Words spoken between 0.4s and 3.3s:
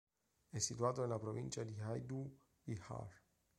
È situato nella provincia di Hajdú-Bihar.